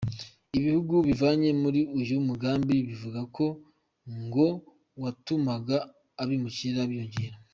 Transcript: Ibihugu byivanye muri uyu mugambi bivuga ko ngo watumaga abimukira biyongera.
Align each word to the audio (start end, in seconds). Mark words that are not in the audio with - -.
Ibihugu 0.57 0.93
byivanye 1.05 1.49
muri 1.61 1.81
uyu 1.99 2.17
mugambi 2.27 2.75
bivuga 2.89 3.21
ko 3.35 3.45
ngo 4.23 4.47
watumaga 5.01 5.77
abimukira 6.23 6.79
biyongera. 6.89 7.35